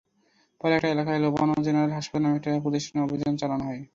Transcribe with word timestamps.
পরে 0.61 0.73
একই 0.75 0.91
এলাকায় 0.91 1.19
লুবানা 1.23 1.55
জেনারেল 1.65 1.91
হাসপাতাল 1.97 2.21
নামে 2.23 2.37
একটি 2.39 2.49
প্রতিষ্ঠানে 2.65 2.99
অভিযান 3.03 3.33
চালানো 3.41 3.63
হয়। 3.65 3.81